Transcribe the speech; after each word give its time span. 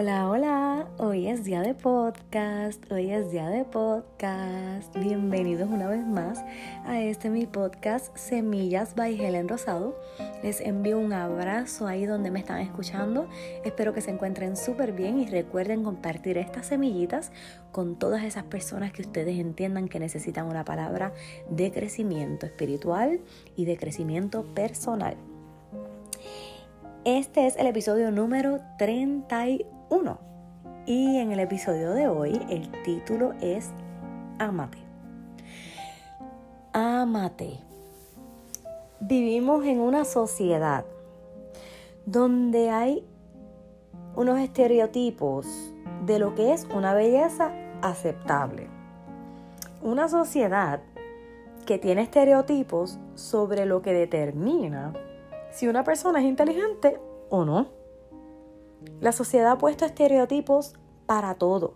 Hola, 0.00 0.30
hola, 0.30 0.88
hoy 0.98 1.26
es 1.26 1.42
día 1.42 1.60
de 1.60 1.74
podcast, 1.74 2.88
hoy 2.92 3.10
es 3.10 3.32
día 3.32 3.48
de 3.48 3.64
podcast. 3.64 4.96
Bienvenidos 4.96 5.68
una 5.68 5.88
vez 5.88 6.06
más 6.06 6.44
a 6.84 7.00
este 7.00 7.30
mi 7.30 7.46
podcast 7.46 8.16
Semillas 8.16 8.94
by 8.94 9.20
Helen 9.20 9.48
Rosado. 9.48 9.98
Les 10.44 10.60
envío 10.60 11.00
un 11.00 11.12
abrazo 11.12 11.88
ahí 11.88 12.06
donde 12.06 12.30
me 12.30 12.38
están 12.38 12.60
escuchando. 12.60 13.28
Espero 13.64 13.92
que 13.92 14.00
se 14.00 14.12
encuentren 14.12 14.56
súper 14.56 14.92
bien 14.92 15.18
y 15.18 15.26
recuerden 15.26 15.82
compartir 15.82 16.38
estas 16.38 16.66
semillitas 16.66 17.32
con 17.72 17.98
todas 17.98 18.22
esas 18.22 18.44
personas 18.44 18.92
que 18.92 19.02
ustedes 19.02 19.36
entiendan 19.36 19.88
que 19.88 19.98
necesitan 19.98 20.46
una 20.46 20.64
palabra 20.64 21.12
de 21.50 21.72
crecimiento 21.72 22.46
espiritual 22.46 23.18
y 23.56 23.64
de 23.64 23.76
crecimiento 23.76 24.44
personal. 24.54 25.16
Este 27.04 27.48
es 27.48 27.56
el 27.56 27.66
episodio 27.66 28.12
número 28.12 28.60
31 28.78 29.77
y 30.88 31.18
en 31.18 31.32
el 31.32 31.40
episodio 31.40 31.92
de 31.92 32.08
hoy 32.08 32.40
el 32.48 32.70
título 32.82 33.34
es 33.42 33.70
Amate. 34.38 34.78
Amate. 36.72 37.58
Vivimos 39.00 39.66
en 39.66 39.80
una 39.80 40.06
sociedad 40.06 40.86
donde 42.06 42.70
hay 42.70 43.06
unos 44.16 44.38
estereotipos 44.38 45.46
de 46.06 46.18
lo 46.18 46.34
que 46.34 46.54
es 46.54 46.66
una 46.74 46.94
belleza 46.94 47.52
aceptable. 47.82 48.66
Una 49.82 50.08
sociedad 50.08 50.80
que 51.66 51.78
tiene 51.78 52.00
estereotipos 52.00 52.98
sobre 53.14 53.66
lo 53.66 53.82
que 53.82 53.92
determina 53.92 54.94
si 55.50 55.68
una 55.68 55.84
persona 55.84 56.20
es 56.20 56.24
inteligente 56.24 56.98
o 57.28 57.44
no. 57.44 57.77
La 59.00 59.12
sociedad 59.12 59.52
ha 59.52 59.58
puesto 59.58 59.84
estereotipos 59.84 60.74
para 61.06 61.34
todo. 61.34 61.74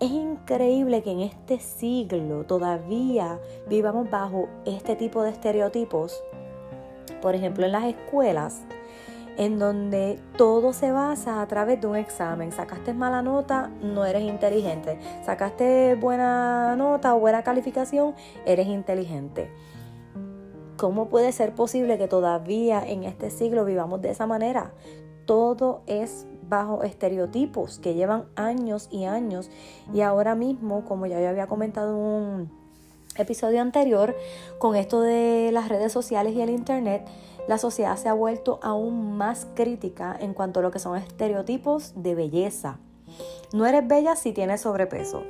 Es 0.00 0.10
increíble 0.10 1.02
que 1.02 1.10
en 1.10 1.20
este 1.20 1.58
siglo 1.58 2.44
todavía 2.44 3.40
vivamos 3.68 4.08
bajo 4.08 4.48
este 4.64 4.94
tipo 4.94 5.22
de 5.22 5.30
estereotipos. 5.30 6.22
Por 7.20 7.34
ejemplo, 7.34 7.66
en 7.66 7.72
las 7.72 7.84
escuelas, 7.84 8.62
en 9.38 9.58
donde 9.58 10.20
todo 10.36 10.72
se 10.72 10.92
basa 10.92 11.42
a 11.42 11.48
través 11.48 11.80
de 11.80 11.88
un 11.88 11.96
examen. 11.96 12.52
Sacaste 12.52 12.94
mala 12.94 13.22
nota, 13.22 13.72
no 13.82 14.04
eres 14.04 14.22
inteligente. 14.22 15.00
Sacaste 15.24 15.96
buena 15.96 16.76
nota 16.76 17.16
o 17.16 17.18
buena 17.18 17.42
calificación, 17.42 18.14
eres 18.46 18.68
inteligente. 18.68 19.50
¿Cómo 20.76 21.08
puede 21.08 21.32
ser 21.32 21.56
posible 21.56 21.98
que 21.98 22.06
todavía 22.06 22.80
en 22.86 23.02
este 23.02 23.30
siglo 23.30 23.64
vivamos 23.64 24.00
de 24.00 24.10
esa 24.10 24.28
manera? 24.28 24.74
Todo 25.26 25.82
es 25.88 26.27
bajo 26.48 26.82
estereotipos 26.82 27.78
que 27.78 27.94
llevan 27.94 28.26
años 28.36 28.88
y 28.90 29.04
años 29.04 29.50
y 29.92 30.00
ahora 30.00 30.34
mismo, 30.34 30.84
como 30.84 31.06
ya 31.06 31.20
yo 31.20 31.28
había 31.28 31.46
comentado 31.46 31.90
en 31.90 31.96
un 31.96 32.50
episodio 33.16 33.60
anterior, 33.60 34.14
con 34.58 34.76
esto 34.76 35.00
de 35.00 35.50
las 35.52 35.68
redes 35.68 35.92
sociales 35.92 36.34
y 36.34 36.40
el 36.40 36.50
internet, 36.50 37.06
la 37.48 37.58
sociedad 37.58 37.96
se 37.96 38.08
ha 38.08 38.14
vuelto 38.14 38.60
aún 38.62 39.16
más 39.16 39.46
crítica 39.54 40.16
en 40.20 40.34
cuanto 40.34 40.60
a 40.60 40.62
lo 40.62 40.70
que 40.70 40.78
son 40.78 40.96
estereotipos 40.96 41.94
de 41.96 42.14
belleza. 42.14 42.78
No 43.52 43.64
eres 43.66 43.88
bella 43.88 44.16
si 44.16 44.32
tienes 44.32 44.60
sobrepeso. 44.60 45.22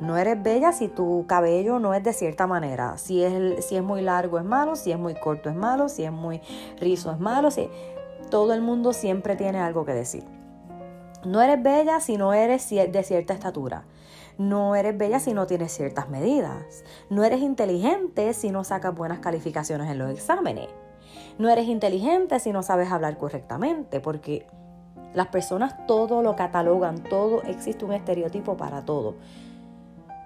No 0.00 0.16
eres 0.16 0.42
bella 0.42 0.72
si 0.72 0.88
tu 0.88 1.26
cabello 1.26 1.78
no 1.78 1.92
es 1.92 2.02
de 2.02 2.14
cierta 2.14 2.46
manera. 2.46 2.96
Si 2.96 3.22
es, 3.22 3.64
si 3.66 3.76
es 3.76 3.82
muy 3.82 4.00
largo 4.00 4.38
es 4.38 4.44
malo, 4.44 4.76
si 4.76 4.90
es 4.90 4.98
muy 4.98 5.14
corto 5.14 5.50
es 5.50 5.56
malo, 5.56 5.90
si 5.90 6.04
es 6.04 6.12
muy 6.12 6.40
rizo 6.80 7.12
es 7.12 7.20
malo. 7.20 7.50
Si... 7.50 7.68
Todo 8.30 8.54
el 8.54 8.60
mundo 8.60 8.92
siempre 8.92 9.36
tiene 9.36 9.60
algo 9.60 9.84
que 9.84 9.92
decir. 9.92 10.24
No 11.26 11.42
eres 11.42 11.60
bella 11.60 11.98
si 11.98 12.16
no 12.16 12.32
eres 12.32 12.70
de 12.70 13.02
cierta 13.02 13.34
estatura. 13.34 13.84
No 14.38 14.76
eres 14.76 14.96
bella 14.96 15.18
si 15.18 15.34
no 15.34 15.48
tienes 15.48 15.72
ciertas 15.72 16.08
medidas. 16.08 16.84
No 17.10 17.24
eres 17.24 17.40
inteligente 17.40 18.32
si 18.32 18.52
no 18.52 18.62
sacas 18.62 18.94
buenas 18.94 19.18
calificaciones 19.18 19.90
en 19.90 19.98
los 19.98 20.10
exámenes. 20.12 20.68
No 21.38 21.48
eres 21.48 21.66
inteligente 21.66 22.38
si 22.38 22.52
no 22.52 22.62
sabes 22.62 22.92
hablar 22.92 23.18
correctamente, 23.18 23.98
porque 23.98 24.46
las 25.14 25.26
personas 25.26 25.86
todo 25.88 26.22
lo 26.22 26.36
catalogan, 26.36 27.02
todo 27.02 27.42
existe 27.42 27.84
un 27.84 27.92
estereotipo 27.92 28.56
para 28.56 28.84
todo. 28.84 29.16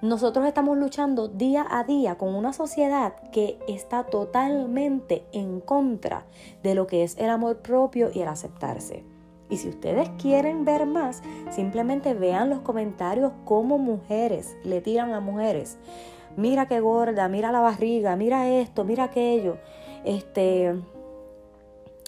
Nosotros 0.02 0.44
estamos 0.46 0.76
luchando 0.76 1.28
día 1.28 1.66
a 1.70 1.82
día 1.84 2.18
con 2.18 2.34
una 2.34 2.52
sociedad 2.52 3.14
que 3.32 3.58
está 3.68 4.04
totalmente 4.04 5.24
en 5.32 5.60
contra 5.60 6.26
de 6.62 6.74
lo 6.74 6.86
que 6.86 7.04
es 7.04 7.16
el 7.16 7.30
amor 7.30 7.58
propio 7.58 8.10
y 8.12 8.20
el 8.20 8.28
aceptarse. 8.28 9.02
Y 9.50 9.58
si 9.58 9.68
ustedes 9.68 10.08
quieren 10.18 10.64
ver 10.64 10.86
más, 10.86 11.22
simplemente 11.50 12.14
vean 12.14 12.48
los 12.48 12.60
comentarios 12.60 13.32
como 13.44 13.78
mujeres 13.78 14.56
le 14.64 14.80
tiran 14.80 15.12
a 15.12 15.20
mujeres. 15.20 15.76
Mira 16.36 16.66
qué 16.66 16.80
gorda, 16.80 17.28
mira 17.28 17.52
la 17.52 17.60
barriga, 17.60 18.16
mira 18.16 18.48
esto, 18.48 18.84
mira 18.84 19.04
aquello. 19.04 19.58
Este, 20.04 20.74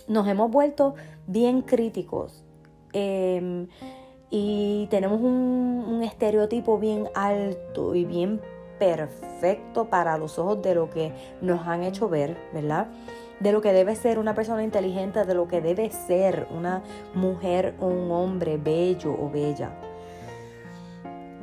nos 0.07 0.27
hemos 0.29 0.51
vuelto 0.51 0.95
bien 1.27 1.63
críticos 1.63 2.45
Em, 2.93 3.69
y 4.31 4.87
tenemos 4.91 5.21
un, 5.21 6.03
estereotipo 6.03 6.79
bien 6.79 7.09
alto 7.15 7.95
y 7.95 8.05
bien 8.05 8.41
perfecto 8.79 9.89
para 9.89 10.19
los 10.19 10.39
ojos 10.39 10.61
de 10.63 10.75
lo 10.75 10.91
que 10.91 11.13
nos 11.41 11.67
han 11.67 11.85
hecho 11.85 12.09
ver, 12.09 12.37
¿verdad? 12.53 12.89
De 13.43 13.53
lo 13.53 13.61
que 13.61 13.73
debe 13.73 13.97
ser 13.97 14.19
una 14.19 14.35
persona 14.35 14.63
inteligente, 14.63 15.25
de 15.25 15.35
lo 15.35 15.49
que 15.49 15.61
debe 15.61 15.91
ser 15.91 16.47
una 16.51 16.83
mujer 17.15 17.75
o 17.81 17.87
un 17.87 18.11
hombre 18.11 18.57
bello 18.57 19.13
o 19.13 19.29
bella. 19.31 19.73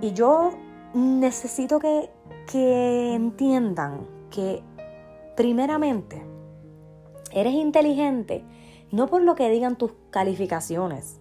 Y 0.01 0.13
yo 0.13 0.51
necesito 0.93 1.79
que, 1.79 2.09
que 2.49 3.13
entiendan 3.13 4.07
que 4.29 4.63
primeramente 5.35 6.23
eres 7.31 7.53
inteligente 7.53 8.43
no 8.91 9.07
por 9.07 9.21
lo 9.21 9.35
que 9.35 9.49
digan 9.49 9.75
tus 9.75 9.91
calificaciones, 10.09 11.19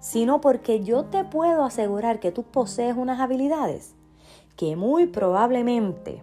sino 0.00 0.40
porque 0.40 0.80
yo 0.82 1.04
te 1.04 1.24
puedo 1.24 1.64
asegurar 1.64 2.20
que 2.20 2.32
tú 2.32 2.42
posees 2.42 2.96
unas 2.96 3.20
habilidades 3.20 3.94
que 4.56 4.76
muy 4.76 5.06
probablemente 5.06 6.22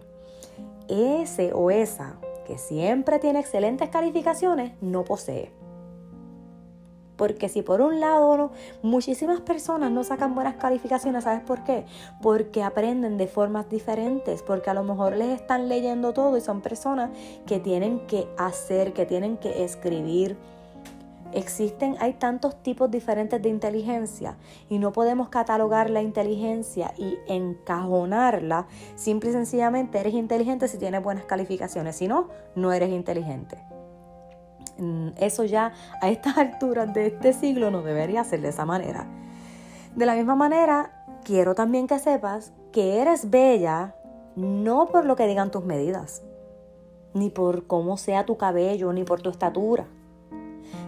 ese 0.88 1.52
o 1.52 1.70
esa 1.70 2.18
que 2.48 2.56
siempre 2.58 3.18
tiene 3.18 3.40
excelentes 3.40 3.90
calificaciones 3.90 4.72
no 4.80 5.04
posee. 5.04 5.52
Porque 7.16 7.48
si 7.48 7.62
por 7.62 7.82
un 7.82 8.00
lado 8.00 8.52
muchísimas 8.80 9.40
personas 9.42 9.90
no 9.90 10.02
sacan 10.02 10.34
buenas 10.34 10.54
calificaciones, 10.54 11.24
¿sabes 11.24 11.42
por 11.42 11.62
qué? 11.64 11.84
Porque 12.22 12.62
aprenden 12.62 13.18
de 13.18 13.26
formas 13.26 13.68
diferentes, 13.68 14.42
porque 14.42 14.70
a 14.70 14.74
lo 14.74 14.82
mejor 14.82 15.16
les 15.16 15.38
están 15.38 15.68
leyendo 15.68 16.14
todo 16.14 16.38
y 16.38 16.40
son 16.40 16.62
personas 16.62 17.10
que 17.44 17.60
tienen 17.60 18.06
que 18.06 18.28
hacer, 18.38 18.94
que 18.94 19.04
tienen 19.04 19.36
que 19.36 19.64
escribir, 19.64 20.38
Existen, 21.32 21.96
hay 22.00 22.14
tantos 22.14 22.62
tipos 22.62 22.90
diferentes 22.90 23.40
de 23.42 23.50
inteligencia 23.50 24.36
y 24.70 24.78
no 24.78 24.92
podemos 24.92 25.28
catalogar 25.28 25.90
la 25.90 26.00
inteligencia 26.00 26.94
y 26.96 27.18
encajonarla. 27.26 28.66
Simple 28.96 29.30
y 29.30 29.32
sencillamente 29.34 29.98
eres 29.98 30.14
inteligente 30.14 30.68
si 30.68 30.78
tienes 30.78 31.02
buenas 31.02 31.24
calificaciones, 31.24 31.96
si 31.96 32.08
no, 32.08 32.28
no 32.54 32.72
eres 32.72 32.90
inteligente. 32.90 33.58
Mm, 34.78 35.08
eso 35.16 35.44
ya 35.44 35.72
a 36.00 36.08
estas 36.08 36.38
alturas 36.38 36.94
de 36.94 37.08
este 37.08 37.34
siglo 37.34 37.70
no 37.70 37.82
debería 37.82 38.24
ser 38.24 38.40
de 38.40 38.48
esa 38.48 38.64
manera. 38.64 39.06
De 39.94 40.06
la 40.06 40.14
misma 40.14 40.34
manera, 40.34 41.04
quiero 41.24 41.54
también 41.54 41.86
que 41.86 41.98
sepas 41.98 42.52
que 42.72 43.02
eres 43.02 43.28
bella 43.28 43.94
no 44.34 44.86
por 44.86 45.04
lo 45.04 45.14
que 45.14 45.26
digan 45.26 45.50
tus 45.50 45.64
medidas, 45.64 46.22
ni 47.12 47.28
por 47.28 47.66
cómo 47.66 47.98
sea 47.98 48.24
tu 48.24 48.38
cabello, 48.38 48.92
ni 48.92 49.04
por 49.04 49.20
tu 49.20 49.28
estatura 49.28 49.88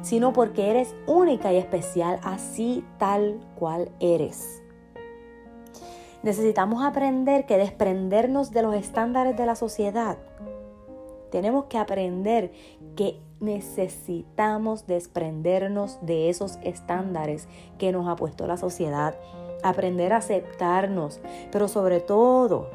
sino 0.03 0.33
porque 0.33 0.71
eres 0.71 0.95
única 1.07 1.53
y 1.53 1.57
especial 1.57 2.21
así 2.23 2.85
tal 2.99 3.41
cual 3.55 3.91
eres. 4.01 4.63
Necesitamos 6.23 6.85
aprender 6.85 7.47
que 7.47 7.57
desprendernos 7.57 8.51
de 8.51 8.63
los 8.63 8.75
estándares 8.75 9.37
de 9.37 9.47
la 9.47 9.57
sociedad. 9.57 10.19
Tenemos 11.31 11.67
que 11.67 11.79
aprender 11.79 12.53
que 12.95 13.21
necesitamos 13.41 14.87
desprendernos 14.87 15.99
de 16.03 16.29
esos 16.29 16.59
estándares 16.63 17.49
que 17.79 17.93
nos 17.93 18.07
ha 18.09 18.17
puesto 18.17 18.47
la 18.47 18.59
sociedad. 18.59 19.15
Aprender 19.63 20.13
a 20.13 20.19
aceptarnos, 20.19 21.21
pero 21.51 21.69
sobre 21.69 22.01
todo, 22.01 22.69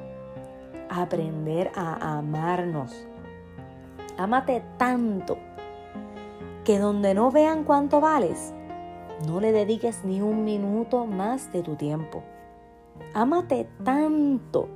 aprender 0.90 1.72
a 1.76 2.18
amarnos. 2.18 3.06
Amate 4.18 4.64
tanto 4.78 5.38
que 6.66 6.80
donde 6.80 7.14
no 7.14 7.32
vean 7.32 7.64
cuánto 7.64 8.02
vales, 8.02 8.54
no 9.28 9.40
le 9.40 9.52
dediques 9.52 10.04
ni 10.04 10.20
un 10.22 10.44
minuto 10.44 11.06
más 11.06 11.54
de 11.54 11.62
tu 11.62 11.76
tiempo. 11.76 12.24
Ámate 13.14 13.70
tanto 13.84 14.68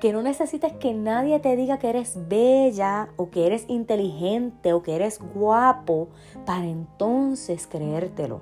que 0.00 0.12
no 0.12 0.22
necesites 0.22 0.72
que 0.72 0.94
nadie 0.94 1.38
te 1.38 1.54
diga 1.54 1.78
que 1.78 1.90
eres 1.90 2.28
bella 2.28 3.10
o 3.16 3.30
que 3.30 3.46
eres 3.46 3.66
inteligente 3.68 4.72
o 4.72 4.82
que 4.82 4.96
eres 4.96 5.20
guapo 5.34 6.08
para 6.46 6.64
entonces 6.64 7.66
creértelo. 7.66 8.40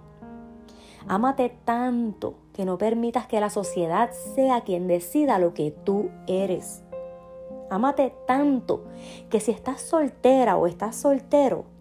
Ámate 1.09 1.59
tanto 1.65 2.37
que 2.53 2.65
no 2.65 2.79
permitas 2.79 3.27
que 3.27 3.41
la 3.41 3.51
sociedad 3.51 4.11
sea 4.35 4.61
quien 4.61 4.87
decida 4.87 5.39
lo 5.39 5.55
que 5.55 5.73
tú 5.73 6.11
eres. 6.29 6.85
Ámate 7.69 8.15
tanto 8.27 8.85
que 9.29 9.41
si 9.41 9.51
estás 9.51 9.81
soltera 9.81 10.57
o 10.57 10.67
estás 10.67 10.97
soltero, 10.97 11.74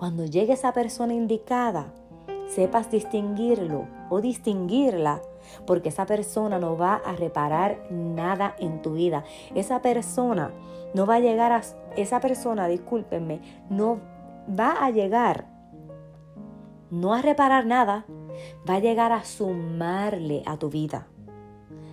cuando 0.00 0.24
llegue 0.24 0.54
esa 0.54 0.72
persona 0.72 1.12
indicada, 1.12 1.92
sepas 2.48 2.90
distinguirlo 2.90 3.86
o 4.08 4.22
distinguirla, 4.22 5.20
porque 5.66 5.90
esa 5.90 6.06
persona 6.06 6.58
no 6.58 6.78
va 6.78 7.02
a 7.04 7.12
reparar 7.12 7.86
nada 7.90 8.56
en 8.58 8.80
tu 8.80 8.94
vida. 8.94 9.24
Esa 9.54 9.82
persona 9.82 10.52
no 10.94 11.04
va 11.04 11.16
a 11.16 11.20
llegar 11.20 11.52
a, 11.52 11.60
esa 11.98 12.18
persona, 12.18 12.66
discúlpenme, 12.66 13.42
no 13.68 13.98
va 14.48 14.72
a 14.82 14.88
llegar 14.88 15.44
no 16.90 17.12
a 17.12 17.20
reparar 17.20 17.66
nada, 17.66 18.06
va 18.68 18.76
a 18.76 18.80
llegar 18.80 19.12
a 19.12 19.22
sumarle 19.24 20.42
a 20.46 20.56
tu 20.56 20.70
vida, 20.70 21.08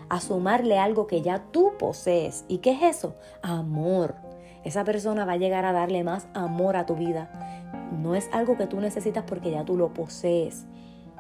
a 0.08 0.22
sumarle 0.22 0.80
algo 0.80 1.08
que 1.08 1.22
ya 1.22 1.44
tú 1.52 1.74
posees. 1.78 2.46
¿Y 2.48 2.60
qué 2.60 2.72
es 2.72 2.84
eso? 2.84 3.16
Amor. 3.42 4.16
Esa 4.64 4.84
persona 4.84 5.26
va 5.26 5.34
a 5.34 5.38
llegar 5.38 5.66
a 5.66 5.72
darle 5.74 6.04
más 6.04 6.28
amor 6.34 6.78
a 6.78 6.86
tu 6.86 6.96
vida. 6.96 7.47
No 7.92 8.16
es 8.16 8.30
algo 8.32 8.58
que 8.58 8.68
tú 8.68 8.80
necesitas 8.80 9.24
porque 9.26 9.52
ya 9.52 9.66
tú 9.66 9.78
lo 9.78 9.94
posees. 9.94 10.66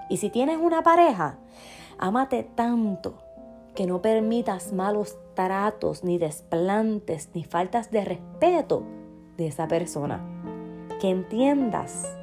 Y 0.10 0.18
si 0.18 0.30
tienes 0.30 0.58
una 0.58 0.84
pareja, 0.84 1.38
ámate 1.98 2.44
tanto 2.44 3.16
que 3.76 3.86
no 3.86 4.02
permitas 4.02 4.74
malos 4.74 5.18
tratos, 5.34 6.04
ni 6.04 6.18
desplantes, 6.18 7.30
ni 7.34 7.44
faltas 7.44 7.92
de 7.92 8.06
respeto 8.06 8.84
de 9.38 9.48
esa 9.48 9.68
persona. 9.68 10.20
Que 11.00 11.10
entiendas 11.10 12.18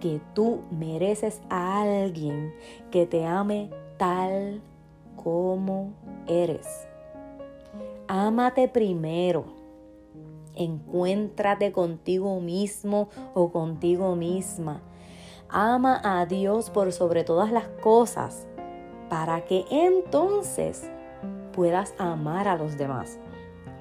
que 0.00 0.20
tú 0.34 0.62
mereces 0.70 1.40
a 1.48 1.82
alguien 1.82 2.52
que 2.90 3.06
te 3.06 3.24
ame 3.24 3.70
tal 3.98 4.60
como 5.22 5.92
eres. 6.26 6.66
Ámate 8.08 8.66
primero. 8.66 9.59
Encuéntrate 10.60 11.72
contigo 11.72 12.38
mismo 12.38 13.08
o 13.32 13.50
contigo 13.50 14.14
misma. 14.14 14.82
Ama 15.48 16.02
a 16.04 16.26
Dios 16.26 16.68
por 16.68 16.92
sobre 16.92 17.24
todas 17.24 17.50
las 17.50 17.66
cosas 17.82 18.46
para 19.08 19.46
que 19.46 19.64
entonces 19.70 20.90
puedas 21.54 21.94
amar 21.96 22.46
a 22.46 22.56
los 22.56 22.76
demás. 22.76 23.18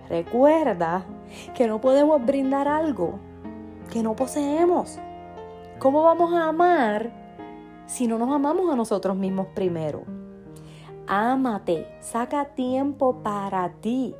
Recuerda 0.08 1.06
que 1.54 1.68
no 1.68 1.82
podemos 1.82 2.26
brindar 2.26 2.70
algo 2.70 3.20
que 3.92 4.02
no 4.02 4.16
poseemos. 4.16 5.00
¿Cómo 5.80 6.02
vamos 6.04 6.34
a 6.34 6.48
amar 6.48 7.12
si 7.88 8.08
no 8.08 8.18
nos 8.18 8.32
amamos 8.32 8.72
a 8.72 8.78
nosotros 8.78 9.18
mismos 9.18 9.48
primero? 9.54 10.04
Ámate, 11.08 11.88
saca 12.00 12.46
tiempo 12.56 13.22
para 13.22 13.70
ti. 13.82 14.16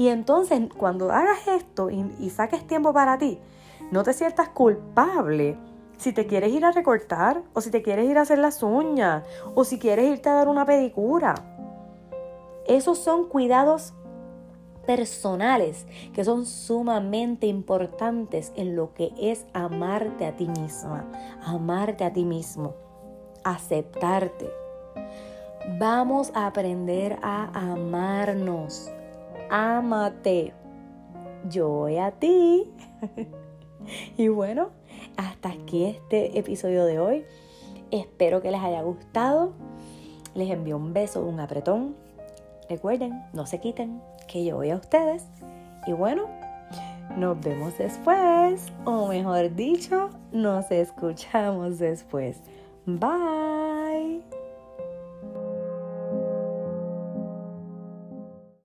Y 0.00 0.08
entonces 0.08 0.58
cuando 0.78 1.12
hagas 1.12 1.46
esto 1.46 1.90
y, 1.90 2.30
saques 2.30 2.66
tiempo 2.66 2.94
para 2.94 3.18
ti, 3.18 3.38
no 3.90 4.02
te 4.02 4.14
sientas 4.14 4.48
culpable 4.48 5.58
si 5.98 6.14
te 6.14 6.26
quieres 6.26 6.54
ir 6.54 6.64
a 6.64 6.72
recortar 6.72 7.42
o 7.52 7.60
si 7.60 7.70
te 7.70 7.82
quieres 7.82 8.08
ir 8.08 8.16
a 8.16 8.22
hacer 8.22 8.38
las 8.38 8.62
uñas 8.62 9.24
o 9.54 9.62
si 9.62 9.78
quieres 9.78 10.06
irte 10.06 10.30
a 10.30 10.32
dar 10.36 10.48
una 10.48 10.64
pedicura. 10.64 11.34
Esos 12.66 12.96
son 12.96 13.28
cuidados 13.28 13.92
personales 14.86 15.84
que 16.14 16.24
son 16.24 16.46
sumamente 16.46 17.46
importantes 17.46 18.52
en 18.56 18.76
lo 18.76 18.94
que 18.94 19.12
es 19.20 19.44
amarte 19.52 20.24
a 20.24 20.34
ti 20.34 20.48
misma, 20.48 21.04
amarte 21.44 22.04
a 22.04 22.12
ti 22.14 22.24
mismo, 22.24 22.72
aceptarte. 23.44 24.50
Vamos 25.78 26.32
a 26.34 26.46
aprender 26.46 27.18
a 27.20 27.50
amarnos. 27.52 28.90
Ámate. 29.50 30.52
Yo 31.48 31.68
voy 31.68 31.98
a 31.98 32.12
ti. 32.12 32.70
y 34.16 34.28
bueno, 34.28 34.70
hasta 35.16 35.50
aquí 35.50 35.84
este 35.84 36.38
episodio 36.38 36.84
de 36.84 37.00
hoy. 37.00 37.24
Espero 37.90 38.40
que 38.40 38.50
les 38.50 38.60
haya 38.60 38.82
gustado. 38.82 39.52
Les 40.34 40.50
envío 40.50 40.76
un 40.76 40.92
beso, 40.92 41.26
un 41.26 41.40
apretón. 41.40 41.96
Recuerden, 42.68 43.24
no 43.32 43.46
se 43.46 43.58
quiten 43.58 44.00
que 44.28 44.44
yo 44.44 44.56
voy 44.56 44.70
a 44.70 44.76
ustedes. 44.76 45.26
Y 45.86 45.92
bueno, 45.92 46.28
nos 47.16 47.40
vemos 47.40 47.76
después, 47.76 48.66
o 48.84 49.08
mejor 49.08 49.54
dicho, 49.56 50.10
nos 50.30 50.70
escuchamos 50.70 51.78
después. 51.78 52.40
Bye. 52.86 53.49